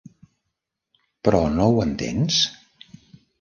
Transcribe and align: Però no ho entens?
Però 1.27 1.41
no 1.59 1.67
ho 1.75 1.85
entens? 1.85 2.41